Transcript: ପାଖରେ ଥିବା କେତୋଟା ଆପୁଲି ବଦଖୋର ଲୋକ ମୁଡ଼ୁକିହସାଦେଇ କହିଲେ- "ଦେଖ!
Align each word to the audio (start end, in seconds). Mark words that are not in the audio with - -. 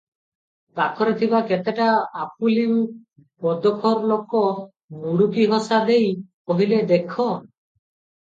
ପାଖରେ 0.77 1.11
ଥିବା 1.17 1.41
କେତୋଟା 1.49 1.89
ଆପୁଲି 2.21 2.63
ବଦଖୋର 3.47 4.07
ଲୋକ 4.13 4.41
ମୁଡ଼ୁକିହସାଦେଇ 5.03 6.09
କହିଲେ- 6.53 6.83
"ଦେଖ! 6.93 7.29